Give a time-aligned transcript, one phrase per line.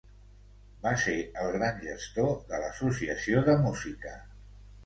[0.85, 4.19] Va ser el gran gestor de l'Associació de Música.